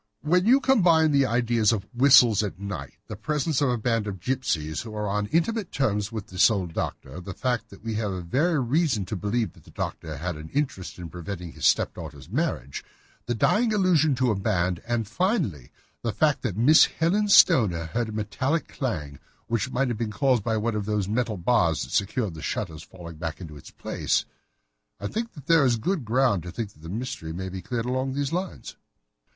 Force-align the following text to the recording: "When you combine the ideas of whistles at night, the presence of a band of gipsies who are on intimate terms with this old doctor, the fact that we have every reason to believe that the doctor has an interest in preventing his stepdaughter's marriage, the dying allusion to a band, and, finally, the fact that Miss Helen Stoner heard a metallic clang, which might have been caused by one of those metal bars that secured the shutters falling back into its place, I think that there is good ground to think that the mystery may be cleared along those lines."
"When 0.21 0.47
you 0.47 0.59
combine 0.61 1.11
the 1.11 1.27
ideas 1.27 1.71
of 1.71 1.85
whistles 1.93 2.41
at 2.41 2.57
night, 2.57 2.95
the 3.05 3.15
presence 3.15 3.61
of 3.61 3.69
a 3.69 3.77
band 3.77 4.07
of 4.07 4.19
gipsies 4.19 4.81
who 4.81 4.95
are 4.95 5.07
on 5.07 5.27
intimate 5.27 5.71
terms 5.71 6.11
with 6.11 6.25
this 6.25 6.49
old 6.49 6.73
doctor, 6.73 7.21
the 7.21 7.35
fact 7.35 7.69
that 7.69 7.83
we 7.83 7.93
have 8.01 8.11
every 8.33 8.59
reason 8.61 9.05
to 9.05 9.15
believe 9.15 9.53
that 9.53 9.63
the 9.63 9.69
doctor 9.69 10.17
has 10.17 10.35
an 10.37 10.49
interest 10.53 10.97
in 10.97 11.11
preventing 11.11 11.51
his 11.51 11.67
stepdaughter's 11.67 12.31
marriage, 12.31 12.83
the 13.27 13.35
dying 13.35 13.71
allusion 13.75 14.15
to 14.15 14.31
a 14.31 14.35
band, 14.35 14.81
and, 14.87 15.07
finally, 15.07 15.71
the 16.01 16.11
fact 16.11 16.41
that 16.41 16.57
Miss 16.57 16.85
Helen 16.85 17.27
Stoner 17.27 17.85
heard 17.85 18.09
a 18.09 18.11
metallic 18.11 18.67
clang, 18.69 19.19
which 19.45 19.69
might 19.69 19.89
have 19.89 19.99
been 19.99 20.09
caused 20.11 20.43
by 20.43 20.57
one 20.57 20.73
of 20.73 20.85
those 20.87 21.07
metal 21.07 21.37
bars 21.37 21.83
that 21.83 21.91
secured 21.91 22.33
the 22.33 22.41
shutters 22.41 22.81
falling 22.81 23.17
back 23.17 23.39
into 23.39 23.55
its 23.55 23.69
place, 23.69 24.25
I 24.99 25.05
think 25.05 25.33
that 25.33 25.45
there 25.45 25.63
is 25.63 25.75
good 25.75 26.05
ground 26.05 26.41
to 26.41 26.51
think 26.51 26.73
that 26.73 26.81
the 26.81 26.89
mystery 26.89 27.31
may 27.33 27.49
be 27.49 27.61
cleared 27.61 27.85
along 27.85 28.13
those 28.15 28.33
lines." 28.33 28.75